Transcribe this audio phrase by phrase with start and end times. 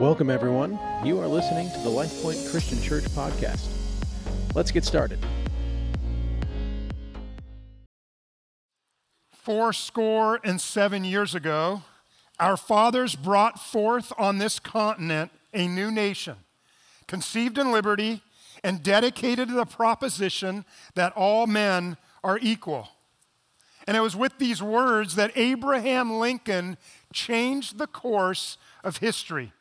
[0.00, 0.78] Welcome, everyone.
[1.02, 3.66] You are listening to the LifePoint Christian Church podcast.
[4.54, 5.18] Let's get started.
[9.32, 11.82] Four score and seven years ago,
[12.38, 16.36] our fathers brought forth on this continent a new nation,
[17.06, 18.20] conceived in liberty
[18.62, 22.88] and dedicated to the proposition that all men are equal.
[23.86, 26.76] And it was with these words that Abraham Lincoln
[27.14, 29.54] changed the course of history.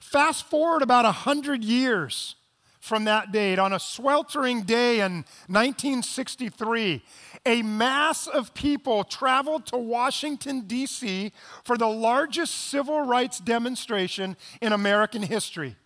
[0.00, 2.36] Fast forward about 100 years
[2.80, 7.02] from that date, on a sweltering day in 1963,
[7.44, 11.32] a mass of people traveled to Washington, D.C.
[11.64, 15.76] for the largest civil rights demonstration in American history.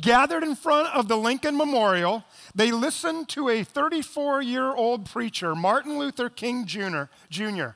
[0.00, 5.54] Gathered in front of the Lincoln Memorial, they listened to a 34 year old preacher,
[5.54, 7.70] Martin Luther King Jr.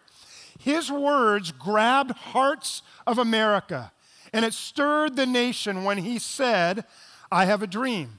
[0.59, 3.93] His words grabbed hearts of America,
[4.35, 6.85] and it stirred the nation when he said,
[7.31, 8.19] I have a dream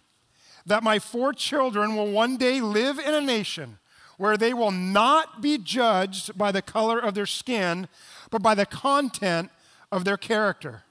[0.65, 3.77] that my four children will one day live in a nation
[4.17, 7.89] where they will not be judged by the color of their skin,
[8.31, 9.51] but by the content
[9.91, 10.83] of their character.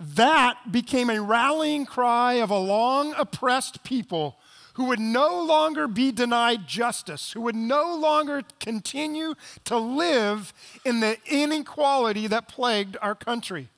[0.00, 4.38] That became a rallying cry of a long oppressed people
[4.74, 10.54] who would no longer be denied justice, who would no longer continue to live
[10.86, 13.68] in the inequality that plagued our country.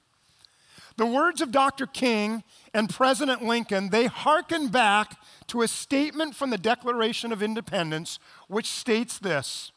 [0.97, 1.87] The words of Dr.
[1.87, 8.19] King and President Lincoln, they hearken back to a statement from the Declaration of Independence,
[8.49, 9.73] which states this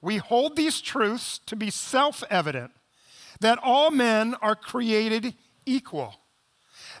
[0.00, 2.72] We hold these truths to be self evident
[3.40, 5.34] that all men are created
[5.66, 6.20] equal,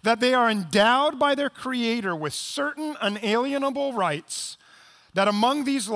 [0.02, 4.58] that they are endowed by their Creator with certain unalienable rights,
[5.14, 5.88] that among these,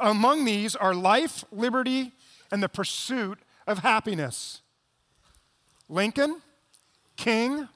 [0.00, 2.12] among these are life, liberty,
[2.52, 4.62] and the pursuit of happiness.
[5.88, 6.40] Lincoln,
[7.20, 7.68] King,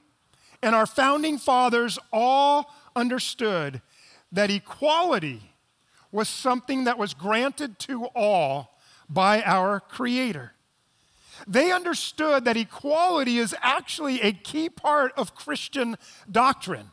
[0.63, 3.81] and our founding fathers all understood
[4.31, 5.51] that equality
[6.11, 10.53] was something that was granted to all by our Creator.
[11.47, 15.95] They understood that equality is actually a key part of Christian
[16.31, 16.89] doctrine.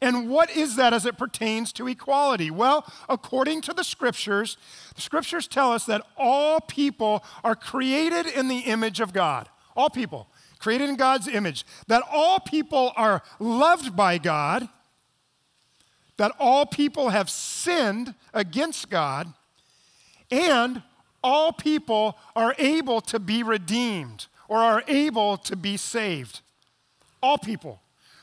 [0.00, 2.50] And what is that as it pertains to equality?
[2.50, 4.56] Well, according to the scriptures,
[4.96, 9.48] the scriptures tell us that all people are created in the image of God.
[9.76, 10.26] All people,
[10.62, 11.66] created in God's image.
[11.88, 14.68] That all people are loved by God.
[16.16, 19.34] That all people have sinned against God.
[20.30, 20.82] And
[21.22, 26.40] all people are able to be redeemed or are able to be saved.
[27.22, 27.80] All people,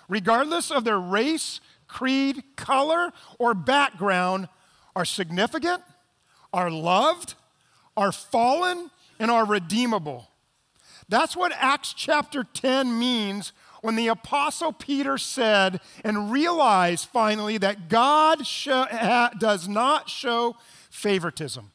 [0.08, 4.48] regardless of their race, creed, color, or background,
[4.96, 5.82] are significant,
[6.54, 7.36] are loved,
[7.98, 10.29] are fallen, and are redeemable.
[11.10, 17.90] That's what Acts chapter 10 means when the Apostle Peter said and realized finally that
[17.90, 18.40] God
[19.40, 20.56] does not show
[20.92, 21.72] favoritism.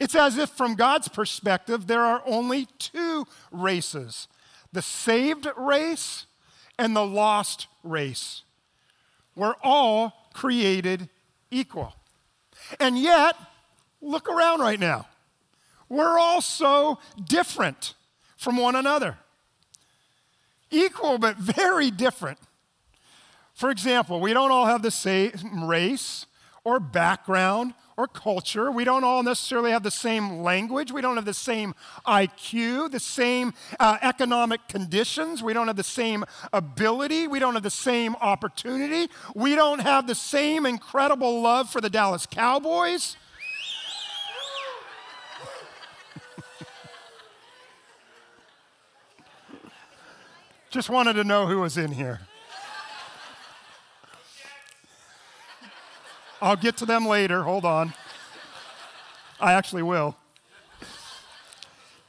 [0.00, 4.28] It's as if, from God's perspective, there are only two races
[4.72, 6.26] the saved race
[6.78, 8.42] and the lost race.
[9.36, 11.08] We're all created
[11.50, 11.94] equal.
[12.80, 13.36] And yet,
[14.02, 15.06] look around right now.
[15.88, 17.94] We're all so different
[18.44, 19.16] from one another.
[20.70, 22.38] Equal, but very different.
[23.54, 26.26] For example, we don't all have the same race
[26.62, 28.70] or background or culture.
[28.70, 30.90] We don't all necessarily have the same language.
[30.90, 31.74] We don't have the same
[32.06, 35.42] IQ, the same uh, economic conditions.
[35.42, 37.28] We don't have the same ability.
[37.28, 39.10] We don't have the same opportunity.
[39.34, 43.16] We don't have the same incredible love for the Dallas Cowboys.
[50.74, 52.18] Just wanted to know who was in here.
[56.42, 57.44] I'll get to them later.
[57.44, 57.94] Hold on.
[59.40, 60.16] I actually will.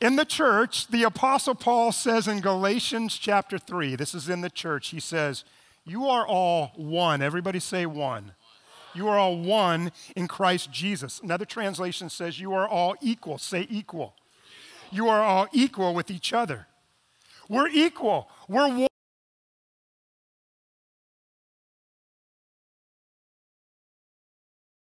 [0.02, 4.50] In the church, the Apostle Paul says in Galatians chapter 3, this is in the
[4.50, 5.44] church, he says,
[5.86, 7.22] You are all one.
[7.22, 8.32] Everybody say one.
[8.96, 11.20] You are all one in Christ Jesus.
[11.24, 13.38] Another translation says, You are all equal.
[13.38, 14.16] Say equal.
[14.90, 16.66] You are all equal with each other.
[17.50, 18.30] We're equal.
[18.48, 18.88] We're one.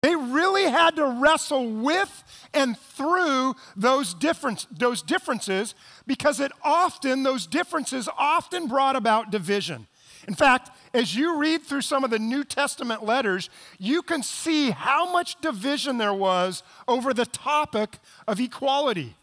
[0.02, 5.76] They really had to wrestle with and through those, difference, those differences
[6.08, 9.86] because it often, those differences often brought about division.
[10.26, 13.48] In fact, as you read through some of the New Testament letters,
[13.78, 19.14] you can see how much division there was over the topic of equality.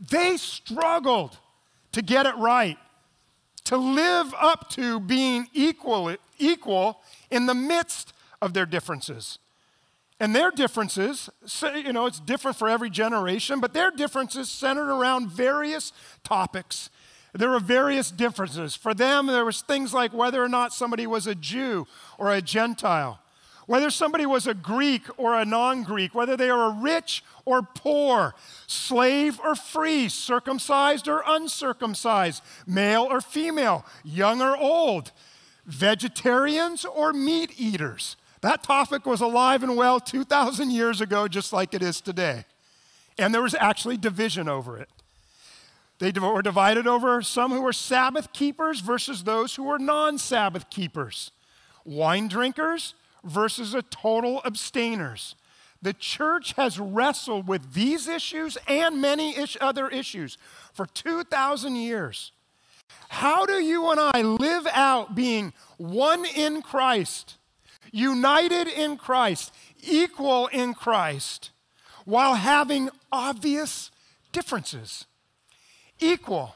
[0.00, 1.38] They struggled
[1.96, 2.76] to get it right.
[3.64, 7.00] to live up to being equal, equal
[7.30, 9.38] in the midst of their differences.
[10.20, 11.28] And their differences,
[11.62, 16.90] you know, it's different for every generation, but their differences centered around various topics.
[17.32, 18.74] There were various differences.
[18.74, 21.86] For them, there was things like whether or not somebody was a Jew
[22.18, 23.20] or a Gentile,
[23.66, 28.34] whether somebody was a Greek or a non Greek, whether they were rich or poor,
[28.66, 35.10] slave or free, circumcised or uncircumcised, male or female, young or old,
[35.66, 38.16] vegetarians or meat eaters.
[38.40, 42.44] That topic was alive and well 2,000 years ago, just like it is today.
[43.18, 44.88] And there was actually division over it.
[45.98, 50.68] They were divided over some who were Sabbath keepers versus those who were non Sabbath
[50.70, 51.32] keepers,
[51.84, 52.94] wine drinkers
[53.26, 55.34] versus a total abstainers.
[55.82, 60.38] The church has wrestled with these issues and many ish other issues
[60.72, 62.32] for 2,000 years.
[63.08, 67.36] How do you and I live out being one in Christ
[67.92, 69.52] united in Christ,
[69.82, 71.50] equal in Christ,
[72.04, 73.90] while having obvious
[74.32, 75.06] differences.
[75.98, 76.54] Equal,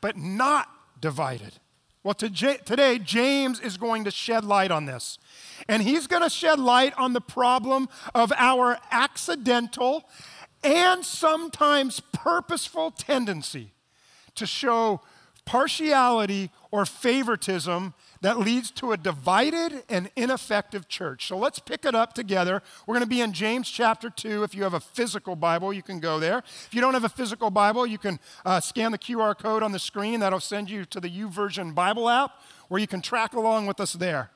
[0.00, 0.68] but not
[1.00, 1.54] divided.
[2.02, 5.18] Well, today, James is going to shed light on this.
[5.68, 10.04] And he's going to shed light on the problem of our accidental
[10.64, 13.72] and sometimes purposeful tendency
[14.34, 15.02] to show
[15.44, 17.92] partiality or favoritism
[18.22, 21.26] that leads to a divided and ineffective church.
[21.26, 22.62] So let's pick it up together.
[22.86, 24.42] We're going to be in James chapter 2.
[24.42, 26.38] If you have a physical Bible, you can go there.
[26.38, 29.72] If you don't have a physical Bible, you can uh, scan the QR code on
[29.72, 30.20] the screen.
[30.20, 32.32] That'll send you to the YouVersion Bible app
[32.68, 34.30] where you can track along with us there.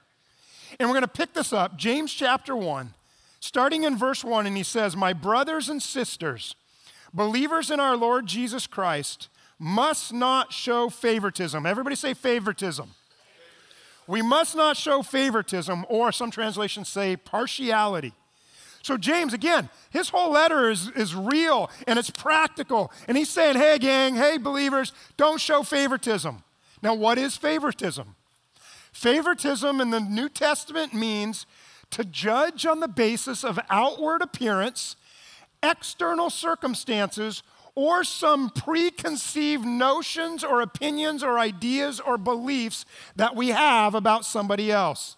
[0.81, 2.95] And we're going to pick this up, James chapter 1,
[3.39, 4.47] starting in verse 1.
[4.47, 6.57] And he says, My brothers and sisters,
[7.13, 9.29] believers in our Lord Jesus Christ,
[9.59, 11.67] must not show favoritism.
[11.67, 12.91] Everybody say favoritism.
[14.07, 18.13] We must not show favoritism, or some translations say partiality.
[18.83, 22.93] So, James, again, his whole letter is, is real and it's practical.
[23.09, 26.45] And he's saying, hey, gang, hey, believers, don't show favoritism.
[26.83, 28.15] Now, what is favoritism?
[28.93, 31.47] Favoritism in the New Testament means
[31.93, 34.97] to judge on the basis of outward appearance,
[35.63, 37.43] external circumstances,
[37.75, 42.85] or some preconceived notions or opinions or ideas or beliefs
[43.17, 45.17] that we have about somebody else.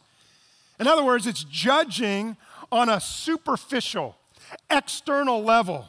[0.81, 2.37] In other words, it's judging
[2.73, 4.17] on a superficial,
[4.71, 5.87] external level,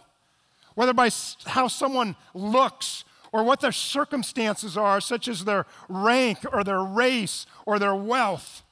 [0.75, 1.09] whether by
[1.45, 7.45] how someone looks or what their circumstances are, such as their rank or their race
[7.65, 8.63] or their wealth.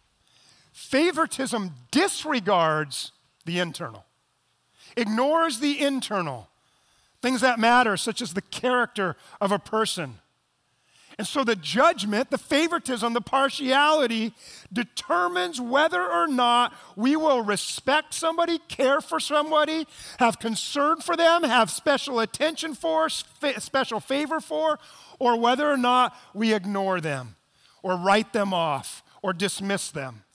[0.72, 3.12] Favoritism disregards
[3.46, 4.06] the internal,
[4.96, 6.50] ignores the internal,
[7.26, 10.20] things that matter, such as the character of a person.
[11.18, 14.32] And so the judgment, the favoritism, the partiality
[14.72, 19.88] determines whether or not we will respect somebody, care for somebody,
[20.20, 24.78] have concern for them, have special attention for, special favor for,
[25.18, 27.38] or whether or not we ignore them
[27.82, 30.26] or write them off or dismiss them.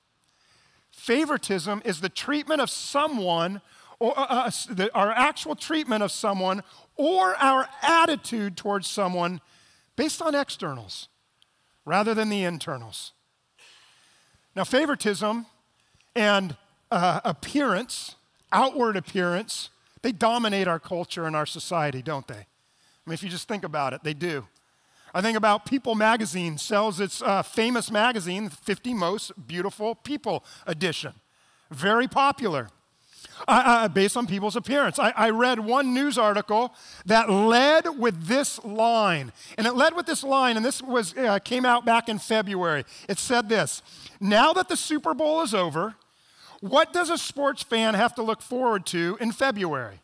[0.91, 3.61] Favoritism is the treatment of someone
[4.01, 6.63] or uh, uh, our actual treatment of someone
[6.97, 9.41] or our attitude towards someone
[9.95, 11.09] based on externals
[11.85, 13.13] rather than the internals.
[14.57, 15.47] Now, favoritism
[16.17, 16.57] and
[16.91, 18.17] uh, appearance,
[18.51, 19.71] outward appearance,
[20.03, 22.35] they dominate our culture and our society, don't they?
[22.35, 24.47] I mean, if you just think about it, they do.
[25.13, 31.15] I think about People magazine sells its uh, famous magazine, 50 Most Beautiful People edition.
[31.71, 32.69] Very popular
[33.49, 34.99] uh, based on people's appearance.
[34.99, 36.75] I, I read one news article
[37.07, 41.39] that led with this line, and it led with this line, and this was uh,
[41.39, 42.85] came out back in February.
[43.09, 43.83] It said this:
[44.21, 45.95] Now that the Super Bowl is over,
[46.61, 50.01] what does a sports fan have to look forward to in February?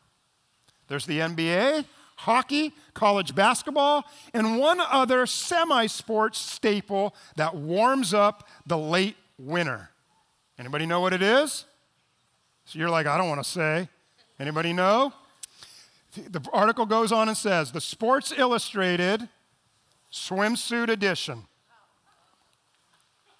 [0.89, 1.85] There's the NBA,
[2.17, 9.91] hockey, college basketball, and one other semi sports staple that warms up the late winter.
[10.59, 11.67] Anybody know what it is?
[12.67, 13.89] So you're like, I don't want to say.
[14.39, 15.13] Anybody know?
[16.17, 19.29] The article goes on and says the Sports Illustrated
[20.13, 21.45] swimsuit edition.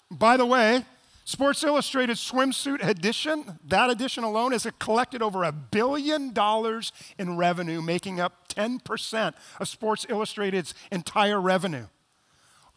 [0.09, 0.85] By the way,
[1.25, 7.81] Sports Illustrated swimsuit edition, that edition alone has collected over a billion dollars in revenue,
[7.81, 11.87] making up 10% of Sports Illustrated's entire revenue.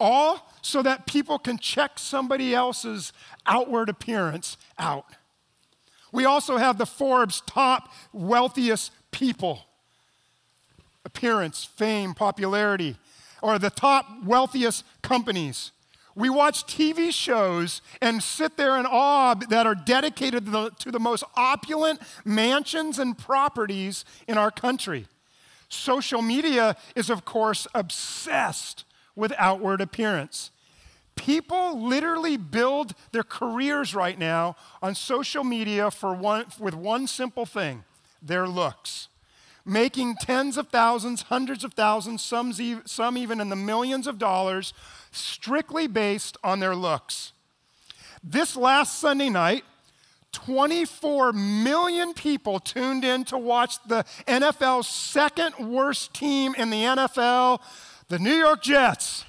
[0.01, 3.13] All so that people can check somebody else's
[3.47, 5.05] outward appearance out.
[6.13, 9.67] We also have the Forbes top wealthiest people
[11.05, 12.97] appearance, fame, popularity.
[13.43, 15.73] or the top wealthiest companies.
[16.15, 20.91] We watch TV shows and sit there in awe that are dedicated to the, to
[20.91, 25.07] the most opulent mansions and properties in our country.
[25.71, 28.85] Social media is, of course, obsessed
[29.17, 30.51] with outward appearance.
[31.21, 37.45] People literally build their careers right now on social media for one, with one simple
[37.45, 37.85] thing
[38.23, 39.09] their looks.
[39.67, 42.55] Making tens of thousands, hundreds of thousands, some,
[42.87, 44.73] some even in the millions of dollars,
[45.13, 47.35] strictly based on their looks.
[48.25, 49.65] This last Sunday night,
[50.33, 57.61] 24 million people tuned in to watch the NFL's second worst team in the NFL,
[58.09, 59.20] the New York Jets.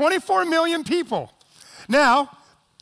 [0.00, 1.30] 24 million people.
[1.86, 2.30] Now,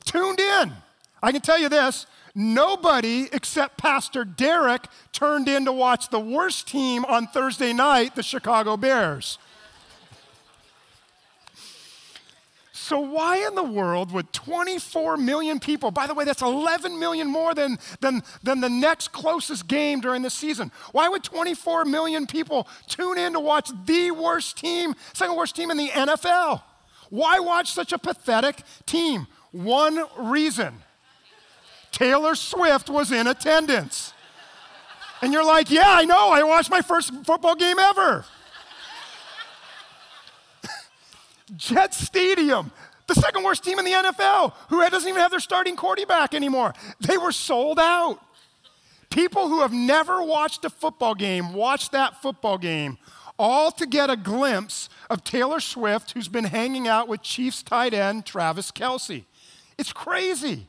[0.04, 0.72] tuned in.
[1.20, 6.68] I can tell you this nobody except Pastor Derek turned in to watch the worst
[6.68, 9.38] team on Thursday night, the Chicago Bears.
[12.72, 17.26] So, why in the world would 24 million people, by the way, that's 11 million
[17.26, 22.28] more than, than, than the next closest game during the season, why would 24 million
[22.28, 26.62] people tune in to watch the worst team, second worst team in the NFL?
[27.10, 29.26] Why watch such a pathetic team?
[29.52, 30.74] One reason
[31.90, 34.12] Taylor Swift was in attendance.
[35.20, 38.24] And you're like, yeah, I know, I watched my first football game ever.
[41.56, 42.70] Jet Stadium,
[43.08, 46.72] the second worst team in the NFL, who doesn't even have their starting quarterback anymore.
[47.00, 48.20] They were sold out.
[49.10, 52.98] People who have never watched a football game watched that football game
[53.38, 57.94] all to get a glimpse of Taylor Swift, who's been hanging out with Chiefs tight
[57.94, 59.24] end Travis Kelce.
[59.78, 60.66] It's crazy.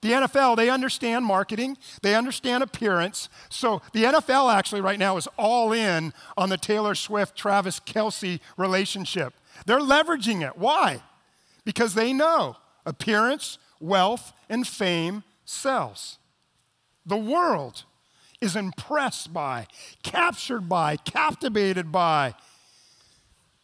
[0.00, 3.28] The NFL, they understand marketing, they understand appearance.
[3.48, 8.38] So the NFL actually right now is all in on the Taylor Swift Travis Kelce
[8.56, 9.34] relationship.
[9.66, 10.56] They're leveraging it.
[10.56, 11.02] Why?
[11.64, 16.18] Because they know appearance, wealth, and fame sells.
[17.04, 17.84] The world
[18.40, 19.66] is impressed by,
[20.04, 22.34] captured by, captivated by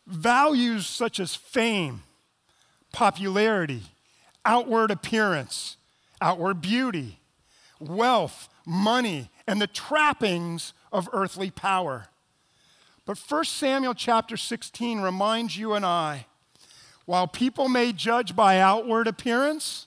[0.07, 2.03] values such as fame,
[2.93, 3.83] popularity,
[4.45, 5.77] outward appearance,
[6.21, 7.21] outward beauty,
[7.81, 12.07] wealth, money, and the trappings of earthly power.
[13.07, 16.27] But 1 Samuel chapter 16 reminds you and I
[17.07, 19.87] while people may judge by outward appearance,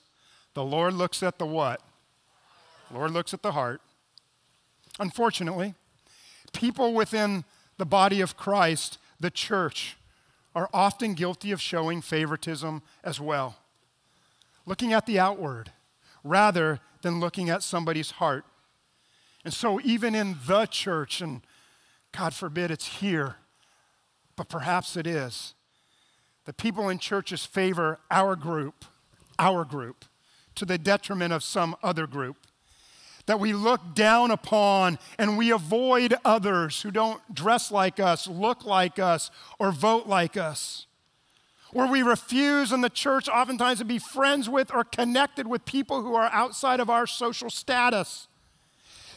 [0.54, 1.82] the Lord looks at the what?
[2.90, 3.82] The Lord looks at the heart.
[5.00, 5.74] Unfortunately,
[6.54, 7.44] people within
[7.78, 9.97] the body of Christ, the church,
[10.58, 13.58] are often guilty of showing favoritism as well,
[14.66, 15.72] looking at the outward
[16.24, 18.44] rather than looking at somebody's heart.
[19.46, 21.42] And so, even in the church, and
[22.12, 23.36] God forbid it's here,
[24.36, 25.54] but perhaps it is,
[26.46, 28.84] the people in churches favor our group,
[29.38, 30.06] our group,
[30.56, 32.47] to the detriment of some other group
[33.28, 38.66] that we look down upon and we avoid others who don't dress like us, look
[38.66, 39.30] like us,
[39.60, 40.88] or vote like us.
[41.74, 46.02] Or we refuse in the church oftentimes to be friends with or connected with people
[46.02, 48.28] who are outside of our social status.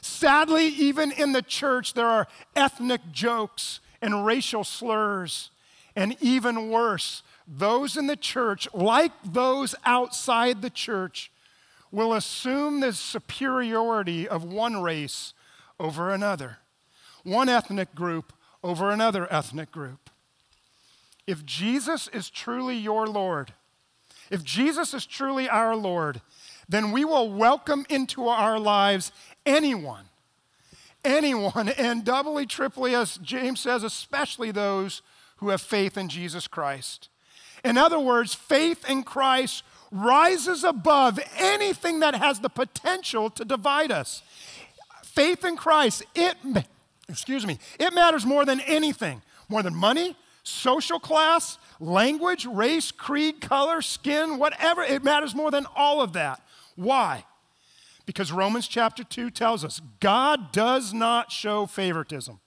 [0.03, 2.27] Sadly, even in the church, there are
[2.57, 5.51] ethnic jokes and racial slurs.
[5.95, 11.31] And even worse, those in the church, like those outside the church,
[11.91, 15.35] will assume the superiority of one race
[15.79, 16.59] over another,
[17.25, 18.33] one ethnic group
[18.63, 20.11] over another ethnic group.
[21.27, 23.55] If Jesus is truly your Lord,
[24.31, 26.21] if Jesus is truly our Lord,
[26.69, 29.11] then we will welcome into our lives
[29.45, 30.05] anyone,
[31.05, 35.03] anyone, and doubly, triply, as James says, especially those
[35.39, 37.09] who have faith in Jesus Christ.
[37.65, 43.91] In other words, faith in Christ rises above anything that has the potential to divide
[43.91, 44.23] us.
[45.03, 46.37] Faith in Christ, it,
[47.09, 53.41] excuse me, it matters more than anything, more than money, social class, language, race, creed,
[53.41, 54.83] color, skin, whatever.
[54.83, 56.41] It matters more than all of that.
[56.77, 57.25] Why?
[58.07, 62.41] Because Romans chapter 2 tells us God does not show favoritism.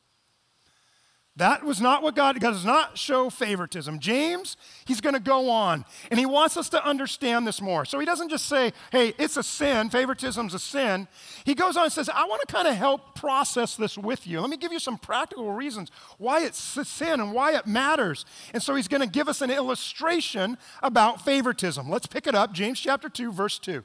[1.35, 3.97] That was not what God, God does not show favoritism.
[3.97, 7.85] James, he's going to go on, and he wants us to understand this more.
[7.85, 11.07] So he doesn't just say, hey, it's a sin, favoritism's a sin.
[11.43, 14.41] He goes on and says, I want to kind of help process this with you.
[14.41, 18.25] Let me give you some practical reasons why it's a sin and why it matters.
[18.53, 21.89] And so he's going to give us an illustration about favoritism.
[21.89, 23.83] Let's pick it up, James chapter 2, verse 2.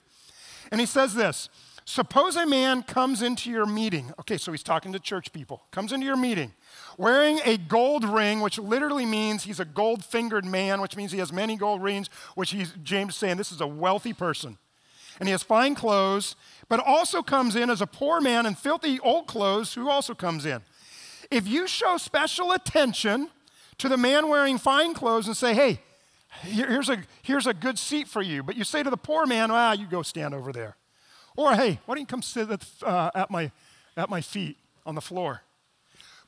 [0.71, 1.49] And he says this
[1.87, 4.13] Suppose a man comes into your meeting.
[4.21, 5.63] Okay, so he's talking to church people.
[5.71, 6.53] Comes into your meeting
[6.99, 11.19] wearing a gold ring, which literally means he's a gold fingered man, which means he
[11.19, 14.59] has many gold rings, which he's, James is saying this is a wealthy person.
[15.19, 16.37] And he has fine clothes,
[16.69, 20.45] but also comes in as a poor man in filthy old clothes who also comes
[20.45, 20.61] in.
[21.31, 23.31] If you show special attention
[23.79, 25.81] to the man wearing fine clothes and say, hey,
[26.43, 29.51] here's a, here's a good seat for you, but you say to the poor man,
[29.51, 30.77] ah, you go stand over there.
[31.37, 33.53] Or, hey, why don't you come sit at, uh, at, my,
[33.97, 35.43] at my feet on the floor?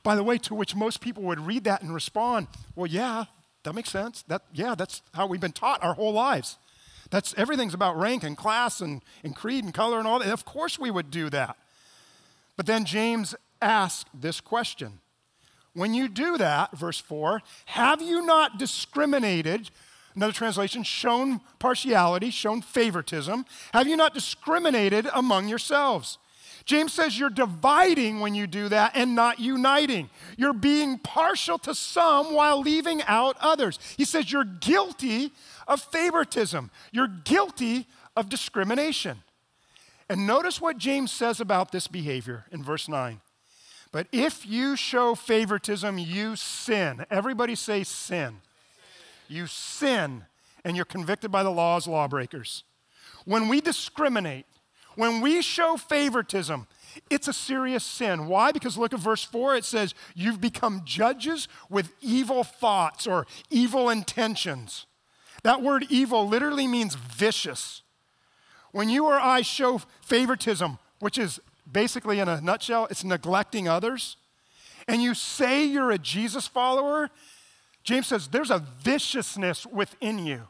[0.03, 3.25] By the way, to which most people would read that and respond, well, yeah,
[3.63, 4.23] that makes sense.
[4.23, 6.57] That, yeah, that's how we've been taught our whole lives.
[7.11, 10.25] That's everything's about rank and class and, and creed and color and all that.
[10.25, 11.57] And of course we would do that.
[12.57, 14.99] But then James asked this question.
[15.73, 19.69] When you do that, verse 4, have you not discriminated
[20.15, 23.45] Another translation, shown partiality, shown favoritism.
[23.73, 26.17] Have you not discriminated among yourselves?
[26.65, 30.09] James says you're dividing when you do that and not uniting.
[30.37, 33.79] You're being partial to some while leaving out others.
[33.97, 35.31] He says you're guilty
[35.67, 39.23] of favoritism, you're guilty of discrimination.
[40.09, 43.21] And notice what James says about this behavior in verse 9.
[43.93, 47.05] But if you show favoritism, you sin.
[47.09, 48.41] Everybody say sin
[49.31, 50.25] you sin
[50.63, 52.63] and you're convicted by the law as lawbreakers.
[53.25, 54.45] When we discriminate,
[54.95, 56.67] when we show favoritism,
[57.09, 58.27] it's a serious sin.
[58.27, 58.51] Why?
[58.51, 59.55] Because look at verse 4.
[59.55, 64.85] It says, You've become judges with evil thoughts or evil intentions.
[65.43, 67.81] That word evil literally means vicious.
[68.71, 74.17] When you or I show favoritism, which is basically in a nutshell, it's neglecting others,
[74.87, 77.09] and you say you're a Jesus follower,
[77.83, 80.47] James says there's a viciousness within you.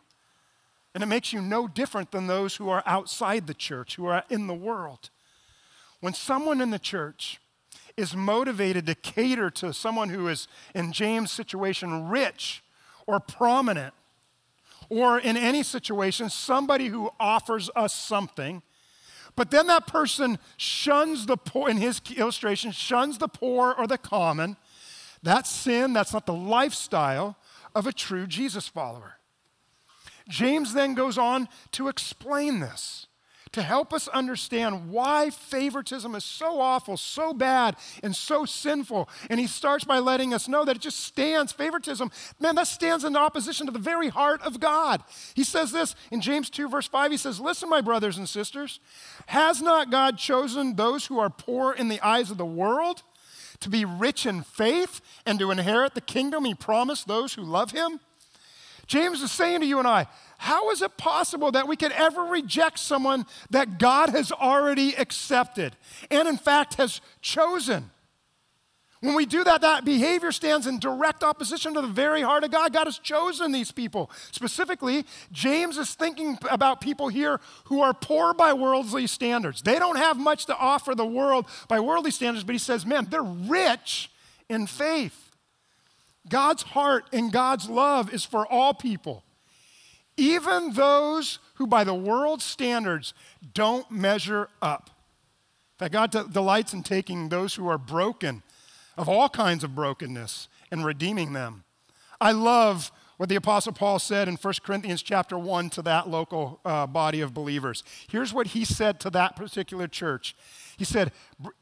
[0.94, 4.24] And it makes you no different than those who are outside the church, who are
[4.30, 5.10] in the world.
[6.02, 7.40] When someone in the church
[7.96, 12.64] is motivated to cater to someone who is, in James' situation, rich
[13.08, 13.94] or prominent,
[14.90, 18.62] or in any situation, somebody who offers us something,
[19.36, 23.98] but then that person shuns the poor, in his illustration, shuns the poor or the
[23.98, 24.58] common,
[25.24, 27.38] that's sin, that's not the lifestyle
[27.74, 29.18] of a true Jesus follower.
[30.32, 33.06] James then goes on to explain this,
[33.52, 39.10] to help us understand why favoritism is so awful, so bad, and so sinful.
[39.30, 43.04] And he starts by letting us know that it just stands, favoritism, man, that stands
[43.04, 45.04] in opposition to the very heart of God.
[45.36, 47.12] He says this in James 2, verse 5.
[47.12, 48.80] He says, Listen, my brothers and sisters,
[49.28, 53.04] has not God chosen those who are poor in the eyes of the world?
[53.60, 57.70] to be rich in faith and to inherit the kingdom he promised those who love
[57.70, 58.00] him?
[58.92, 60.06] James is saying to you and I,
[60.38, 65.78] how is it possible that we could ever reject someone that God has already accepted
[66.10, 67.90] and, in fact, has chosen?
[69.00, 72.52] When we do that, that behavior stands in direct opposition to the very heart of
[72.52, 72.74] God.
[72.74, 74.12] God has chosen these people.
[74.32, 79.62] Specifically, James is thinking about people here who are poor by worldly standards.
[79.62, 83.08] They don't have much to offer the world by worldly standards, but he says, man,
[83.10, 84.12] they're rich
[84.50, 85.31] in faith.
[86.30, 89.24] God's heart and God's love is for all people,
[90.18, 93.14] even those who, by the world's standards,
[93.54, 94.90] don't measure up.
[95.80, 98.44] That God delights in taking those who are broken
[98.98, 101.64] of all kinds of brokenness and redeeming them.
[102.20, 106.60] I love what the apostle paul said in 1 corinthians chapter 1 to that local
[106.66, 110.36] uh, body of believers here's what he said to that particular church
[110.76, 111.12] he said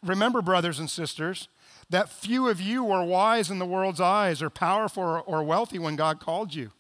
[0.02, 1.50] remember brothers and sisters
[1.90, 5.96] that few of you were wise in the world's eyes or powerful or wealthy when
[5.96, 6.72] god called you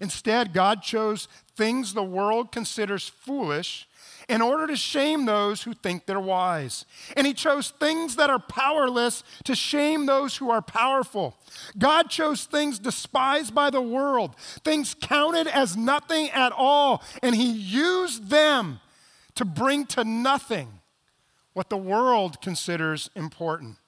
[0.00, 3.88] instead god chose things the world considers foolish
[4.30, 6.84] in order to shame those who think they're wise.
[7.16, 11.36] And he chose things that are powerless to shame those who are powerful.
[11.76, 17.50] God chose things despised by the world, things counted as nothing at all, and he
[17.50, 18.78] used them
[19.34, 20.80] to bring to nothing
[21.52, 23.78] what the world considers important.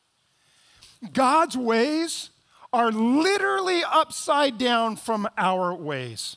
[1.12, 2.30] God's ways
[2.72, 6.36] are literally upside down from our ways.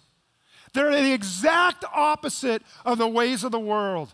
[0.73, 4.13] They're the exact opposite of the ways of the world.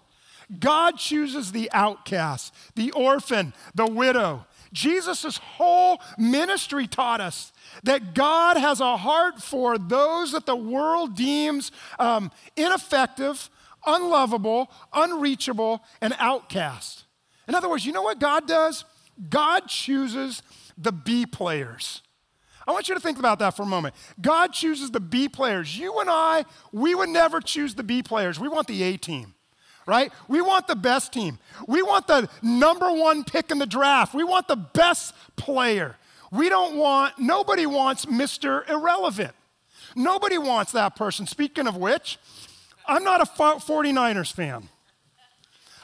[0.60, 4.46] God chooses the outcast, the orphan, the widow.
[4.74, 7.52] Jesus' whole ministry taught us
[7.84, 13.50] that God has a heart for those that the world deems um, ineffective,
[13.86, 17.06] unlovable, unreachable, and outcast.
[17.48, 18.86] In other words, you know what God does?
[19.30, 20.42] God chooses
[20.78, 22.02] the B players.
[22.68, 23.96] I want you to think about that for a moment.
[24.22, 25.78] God chooses the B players.
[25.78, 28.40] You and I, we would never choose the B players.
[28.40, 29.34] We want the A team
[29.86, 30.12] right?
[30.28, 31.40] We want the best team.
[31.68, 34.14] We want the number one pick in the draft.
[34.14, 35.98] We want the best player.
[36.32, 38.68] We don't want, nobody wants Mr.
[38.70, 39.34] Irrelevant.
[39.96, 41.28] Nobody wants that person.
[41.28, 42.18] Speaking of which,
[42.88, 44.70] I'm not a 49ers fan.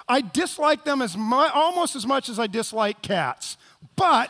[0.09, 3.57] I dislike them as mu- almost as much as I dislike cats.
[3.95, 4.29] But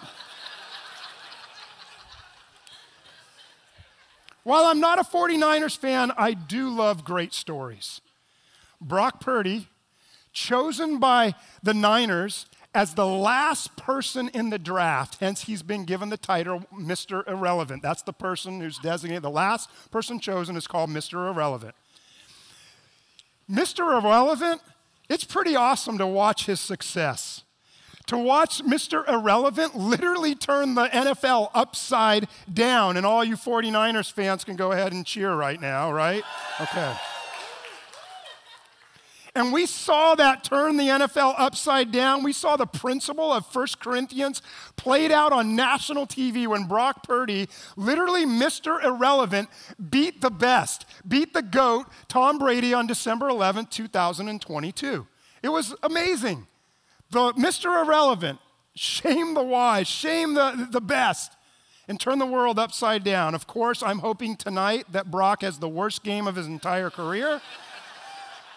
[4.43, 8.01] while I'm not a 49ers fan, I do love great stories.
[8.81, 9.67] Brock Purdy,
[10.33, 16.09] chosen by the Niners as the last person in the draft, hence he's been given
[16.09, 17.27] the title Mr.
[17.27, 17.81] Irrelevant.
[17.81, 19.23] That's the person who's designated.
[19.23, 21.27] The last person chosen is called Mr.
[21.29, 21.73] Irrelevant.
[23.49, 23.99] Mr.
[23.99, 24.61] Irrelevant,
[25.09, 27.43] it's pretty awesome to watch his success.
[28.07, 29.07] To watch Mr.
[29.07, 34.93] Irrelevant literally turn the NFL upside down, and all you 49ers fans can go ahead
[34.93, 36.23] and cheer right now, right?
[36.61, 36.95] Okay.
[39.37, 42.23] And we saw that turn the NFL upside down.
[42.23, 44.41] We saw the principle of 1 Corinthians
[44.77, 48.83] played out on national TV when Brock Purdy, literally Mr.
[48.83, 49.49] Irrelevant,
[49.91, 55.05] beat the best, beat the GOAT, Tom Brady, on December 11, 2022.
[55.43, 56.47] It was amazing.
[57.11, 57.85] The Mr.
[57.85, 58.39] Irrelevant,
[58.73, 61.33] shame the wise, shame the, the best,
[61.87, 63.35] and turn the world upside down.
[63.35, 67.39] Of course, I'm hoping tonight that Brock has the worst game of his entire career.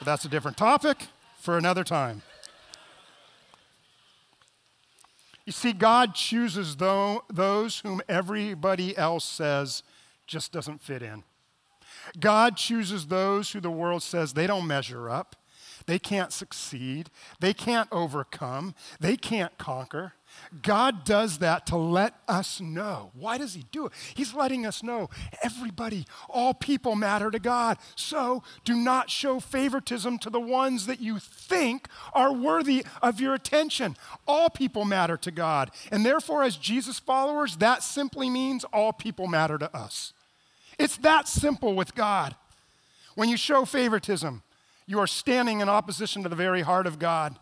[0.00, 1.08] But that's a different topic
[1.38, 2.22] for another time.
[5.44, 9.82] You see, God chooses those whom everybody else says
[10.26, 11.22] just doesn't fit in.
[12.18, 15.36] God chooses those who the world says they don't measure up,
[15.86, 17.10] they can't succeed,
[17.40, 20.14] they can't overcome, they can't conquer.
[20.62, 23.10] God does that to let us know.
[23.14, 23.92] Why does He do it?
[24.14, 25.08] He's letting us know
[25.42, 27.78] everybody, all people matter to God.
[27.94, 33.34] So do not show favoritism to the ones that you think are worthy of your
[33.34, 33.96] attention.
[34.26, 35.70] All people matter to God.
[35.92, 40.12] And therefore, as Jesus followers, that simply means all people matter to us.
[40.78, 42.34] It's that simple with God.
[43.14, 44.42] When you show favoritism,
[44.86, 47.36] you are standing in opposition to the very heart of God.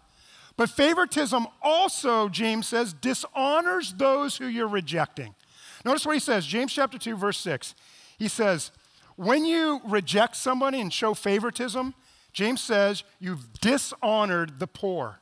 [0.58, 5.36] But favoritism also, James says, dishonors those who you're rejecting.
[5.84, 7.76] Notice what he says, James chapter 2, verse 6.
[8.18, 8.72] He says,
[9.14, 11.94] when you reject somebody and show favoritism,
[12.32, 15.20] James says, you've dishonored the poor.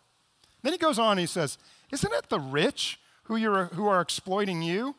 [0.62, 1.58] Then he goes on and he says,
[1.92, 4.96] Isn't it the rich who, you're, who are exploiting you?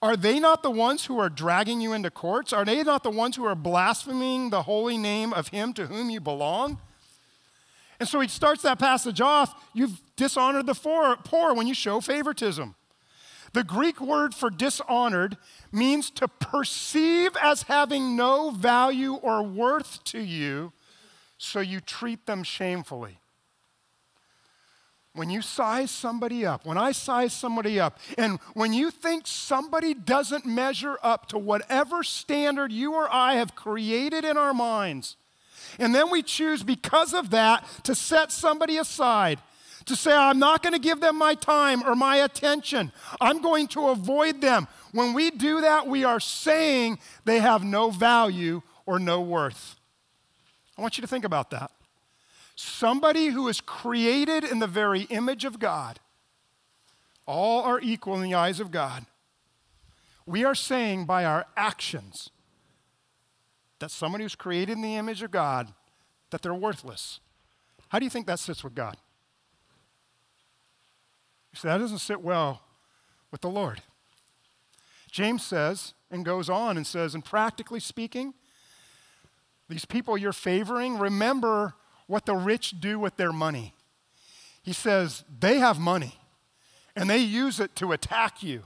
[0.00, 2.52] Are they not the ones who are dragging you into courts?
[2.52, 6.10] Are they not the ones who are blaspheming the holy name of him to whom
[6.10, 6.78] you belong?
[8.00, 12.74] And so he starts that passage off you've dishonored the poor when you show favoritism.
[13.52, 15.36] The Greek word for dishonored
[15.70, 20.72] means to perceive as having no value or worth to you,
[21.38, 23.20] so you treat them shamefully.
[25.12, 29.94] When you size somebody up, when I size somebody up, and when you think somebody
[29.94, 35.16] doesn't measure up to whatever standard you or I have created in our minds,
[35.78, 39.38] and then we choose, because of that, to set somebody aside,
[39.86, 42.90] to say, I'm not going to give them my time or my attention.
[43.20, 44.66] I'm going to avoid them.
[44.92, 49.76] When we do that, we are saying they have no value or no worth.
[50.78, 51.70] I want you to think about that.
[52.56, 55.98] Somebody who is created in the very image of God,
[57.26, 59.04] all are equal in the eyes of God.
[60.24, 62.30] We are saying by our actions,
[63.78, 65.72] that someone who's created in the image of God,
[66.30, 67.20] that they're worthless.
[67.88, 68.96] How do you think that sits with God?
[71.52, 72.62] You say, that doesn't sit well
[73.30, 73.82] with the Lord.
[75.10, 78.34] James says, and goes on and says, and practically speaking,
[79.68, 81.74] these people you're favoring, remember
[82.06, 83.74] what the rich do with their money.
[84.62, 86.18] He says, they have money
[86.96, 88.64] and they use it to attack you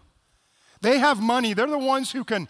[0.80, 1.54] they have money.
[1.54, 2.48] They're the ones who can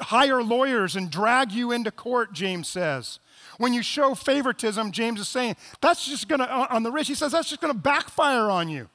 [0.00, 3.18] hire lawyers and drag you into court, James says.
[3.58, 7.14] When you show favoritism, James is saying, that's just going to, on the rich, he
[7.14, 8.88] says, that's just going to backfire on you.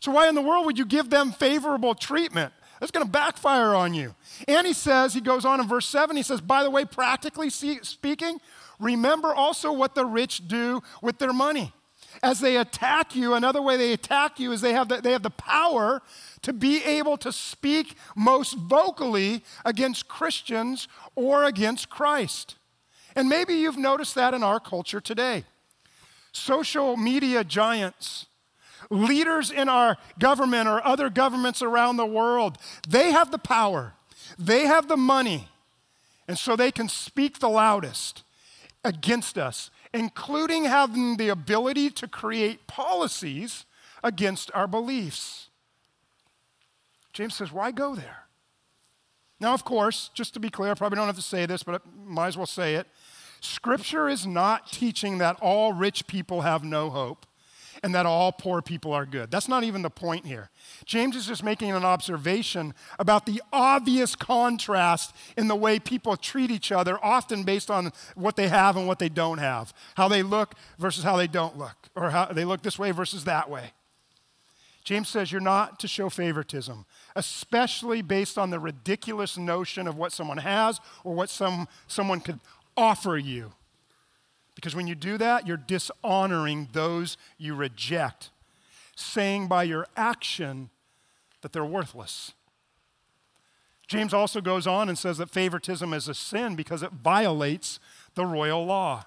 [0.00, 2.52] So, why in the world would you give them favorable treatment?
[2.78, 4.14] That's going to backfire on you.
[4.46, 7.48] And he says, he goes on in verse 7, he says, by the way, practically
[7.48, 8.38] speaking,
[8.78, 11.72] remember also what the rich do with their money.
[12.22, 15.22] As they attack you, another way they attack you is they have the, they have
[15.22, 16.02] the power
[16.42, 22.56] to be able to speak most vocally against Christians or against Christ.
[23.14, 25.44] And maybe you've noticed that in our culture today.
[26.32, 28.26] Social media giants,
[28.90, 33.94] leaders in our government or other governments around the world, they have the power,
[34.38, 35.48] they have the money,
[36.28, 38.22] and so they can speak the loudest
[38.84, 43.64] against us including having the ability to create policies
[44.04, 45.48] against our beliefs.
[47.12, 48.24] James says, why go there?
[49.40, 51.76] Now, of course, just to be clear, I probably don't have to say this, but
[51.76, 52.86] I might as well say it.
[53.40, 57.26] Scripture is not teaching that all rich people have no hope
[57.82, 59.30] and that all poor people are good.
[59.30, 60.50] That's not even the point here.
[60.84, 66.50] James is just making an observation about the obvious contrast in the way people treat
[66.50, 70.22] each other, often based on what they have and what they don't have, how they
[70.22, 73.72] look versus how they don't look, or how they look this way versus that way.
[74.84, 76.86] James says you're not to show favoritism,
[77.16, 82.38] especially based on the ridiculous notion of what someone has or what some, someone could
[82.76, 83.52] offer you.
[84.56, 88.30] Because when you do that, you're dishonoring those you reject,
[88.96, 90.70] saying by your action
[91.42, 92.32] that they're worthless.
[93.86, 97.78] James also goes on and says that favoritism is a sin because it violates
[98.14, 99.04] the royal law.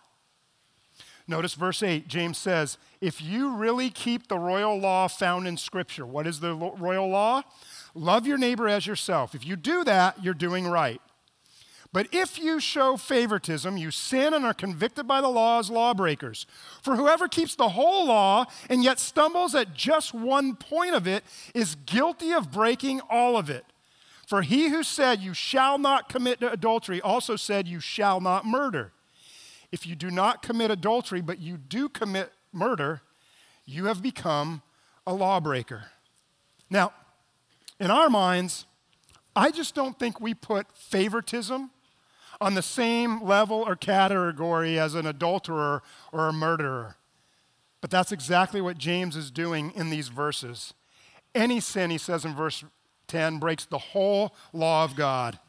[1.28, 6.06] Notice verse 8, James says, If you really keep the royal law found in Scripture,
[6.06, 7.42] what is the royal law?
[7.94, 9.36] Love your neighbor as yourself.
[9.36, 11.02] If you do that, you're doing right.
[11.92, 16.46] But if you show favoritism, you sin and are convicted by the law as lawbreakers.
[16.84, 21.24] For whoever keeps the whole law and yet stumbles at just one point of it
[21.56, 23.66] is guilty of breaking all of it.
[24.28, 28.92] For he who said, You shall not commit adultery, also said, You shall not murder.
[29.72, 33.02] If you do not commit adultery, but you do commit murder,
[33.66, 34.62] you have become
[35.08, 35.86] a lawbreaker.
[36.70, 36.94] Now,
[37.80, 38.66] in our minds,
[39.36, 41.72] I just don't think we put favoritism
[42.42, 46.96] on the same level or category as an adulterer or a murderer.
[47.82, 50.74] But that's exactly what James is doing in these verses.
[51.36, 52.64] Any sin, he says in verse
[53.08, 55.40] 10, breaks the whole law of God.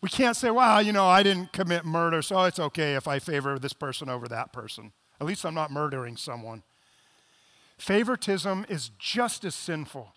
[0.00, 3.18] We can't say, well, you know, I didn't commit murder, so it's okay if I
[3.18, 4.92] favor this person over that person.
[5.20, 6.62] At least I'm not murdering someone.
[7.78, 10.12] Favoritism is just as sinful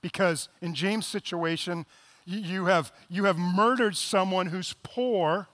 [0.00, 1.86] because in James' situation,
[2.24, 5.48] you have, you have murdered someone who's poor.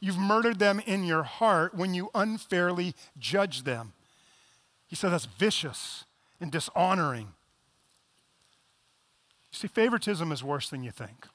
[0.00, 3.92] You've murdered them in your heart when you unfairly judge them.
[4.86, 6.04] He said that's vicious
[6.40, 7.28] and dishonoring.
[9.52, 11.26] You see, favoritism is worse than you think.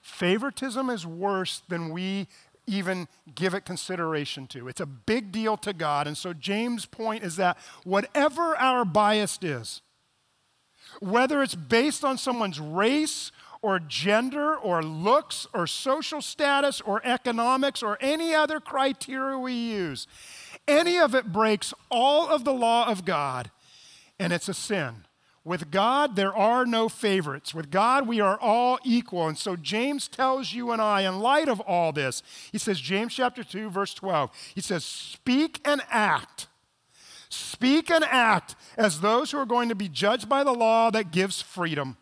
[0.00, 2.28] Favoritism is worse than we
[2.66, 4.68] even give it consideration to.
[4.68, 6.06] It's a big deal to God.
[6.06, 9.82] And so, James' point is that whatever our bias is,
[11.00, 17.82] whether it's based on someone's race or gender or looks or social status or economics
[17.82, 20.06] or any other criteria we use,
[20.68, 23.50] any of it breaks all of the law of God
[24.18, 25.04] and it's a sin.
[25.44, 27.54] With God, there are no favorites.
[27.54, 29.28] With God, we are all equal.
[29.28, 33.14] And so James tells you and I, in light of all this, he says, James
[33.14, 36.48] chapter 2, verse 12, he says, Speak and act.
[37.34, 41.10] Speak and act as those who are going to be judged by the law that
[41.10, 41.96] gives freedom.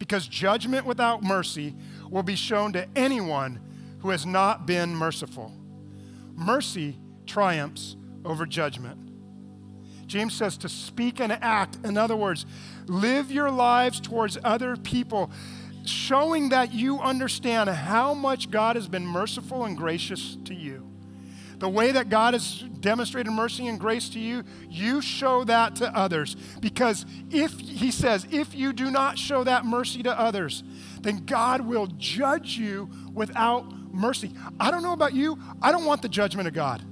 [0.00, 1.76] Because judgment without mercy
[2.10, 3.60] will be shown to anyone
[4.00, 5.52] who has not been merciful.
[6.34, 8.98] Mercy triumphs over judgment.
[10.08, 11.78] James says to speak and act.
[11.84, 12.44] In other words,
[12.86, 15.30] live your lives towards other people,
[15.86, 20.93] showing that you understand how much God has been merciful and gracious to you.
[21.58, 25.96] The way that God has demonstrated mercy and grace to you, you show that to
[25.96, 26.36] others.
[26.60, 30.62] Because if, he says, if you do not show that mercy to others,
[31.00, 34.34] then God will judge you without mercy.
[34.58, 36.82] I don't know about you, I don't want the judgment of God.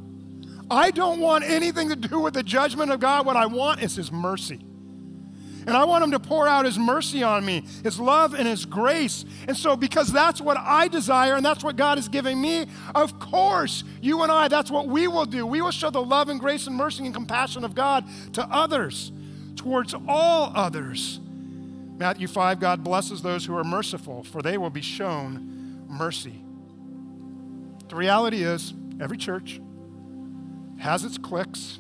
[0.71, 3.27] I don't want anything to do with the judgment of God.
[3.27, 4.65] What I want is His mercy.
[5.67, 8.65] And I want Him to pour out His mercy on me, His love and His
[8.65, 9.25] grace.
[9.47, 13.19] And so, because that's what I desire and that's what God is giving me, of
[13.19, 15.47] course, you and I, that's what we will do.
[15.47, 19.13] We will show the love and grace and mercy and compassion of God to others,
[19.57, 21.21] towards all others.
[21.97, 26.43] Matthew 5 God blesses those who are merciful, for they will be shown mercy.
[27.89, 29.61] The reality is, every church,
[30.79, 31.79] has its cliques,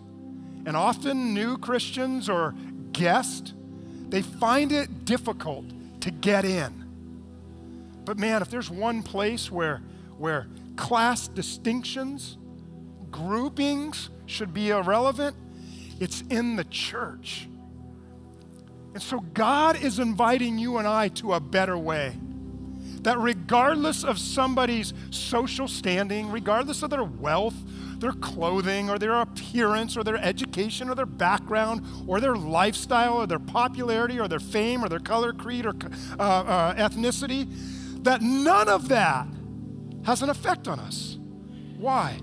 [0.64, 2.54] and often new Christians or
[2.92, 3.54] guests,
[4.12, 5.64] they find it difficult
[6.02, 6.84] to get in.
[8.04, 9.80] But man, if there's one place where,
[10.18, 12.36] where class distinctions,
[13.10, 15.34] groupings should be irrelevant,
[15.98, 17.48] it's in the church.
[18.92, 22.14] And so God is inviting you and I to a better way.
[23.04, 27.56] That regardless of somebody's social standing, regardless of their wealth,
[28.02, 33.26] their clothing or their appearance or their education or their background or their lifestyle or
[33.26, 35.74] their popularity or their fame or their color, creed, or
[36.18, 37.48] uh, uh, ethnicity,
[38.04, 39.26] that none of that
[40.04, 41.16] has an effect on us.
[41.78, 42.20] Why?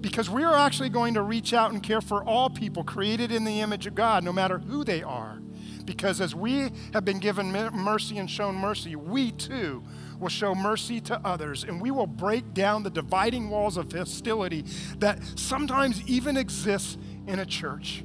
[0.00, 3.44] because we are actually going to reach out and care for all people created in
[3.44, 5.40] the image of God, no matter who they are.
[5.84, 9.82] Because as we have been given mercy and shown mercy, we too
[10.20, 14.64] will show mercy to others, and we will break down the dividing walls of hostility
[14.98, 18.04] that sometimes even exists in a church.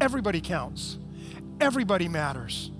[0.00, 0.98] Everybody counts,
[1.60, 2.72] everybody matters,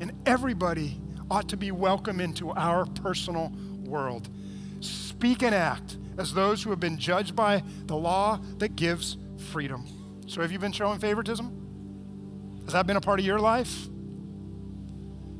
[0.00, 1.00] and everybody
[1.30, 3.52] ought to be welcome into our personal
[3.84, 4.28] world.
[4.80, 9.18] Speak and act as those who have been judged by the law that gives
[9.50, 9.86] freedom.
[10.26, 12.62] So, have you been showing favoritism?
[12.64, 13.86] Has that been a part of your life?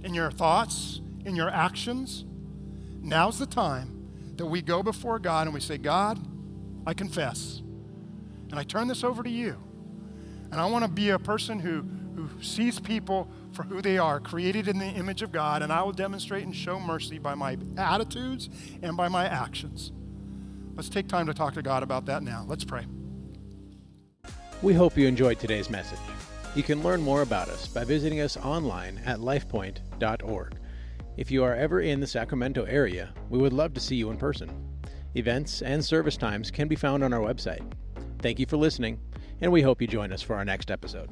[0.04, 2.24] In your thoughts, in your actions?
[3.02, 6.18] Now's the time that we go before God and we say, God,
[6.86, 7.62] I confess.
[8.50, 9.56] And I turn this over to you.
[10.50, 11.82] And I want to be a person who,
[12.14, 15.82] who sees people for who they are, created in the image of God, and I
[15.82, 18.48] will demonstrate and show mercy by my attitudes
[18.82, 19.92] and by my actions.
[20.74, 22.44] Let's take time to talk to God about that now.
[22.46, 22.86] Let's pray.
[24.62, 25.98] We hope you enjoyed today's message.
[26.54, 30.56] You can learn more about us by visiting us online at lifepoint.org.
[31.16, 34.16] If you are ever in the Sacramento area, we would love to see you in
[34.16, 34.50] person.
[35.14, 37.70] Events and service times can be found on our website.
[38.20, 38.98] Thank you for listening,
[39.42, 41.10] and we hope you join us for our next episode.